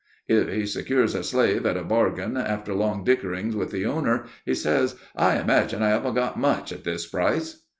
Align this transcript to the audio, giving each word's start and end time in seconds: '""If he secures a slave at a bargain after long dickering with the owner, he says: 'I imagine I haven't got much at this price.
'""If 0.27 0.49
he 0.49 0.65
secures 0.65 1.13
a 1.13 1.23
slave 1.23 1.63
at 1.67 1.77
a 1.77 1.83
bargain 1.83 2.35
after 2.35 2.73
long 2.73 3.03
dickering 3.03 3.55
with 3.55 3.69
the 3.69 3.85
owner, 3.85 4.25
he 4.47 4.55
says: 4.55 4.95
'I 5.15 5.41
imagine 5.41 5.83
I 5.83 5.89
haven't 5.89 6.15
got 6.15 6.39
much 6.39 6.73
at 6.73 6.83
this 6.83 7.05
price. 7.05 7.61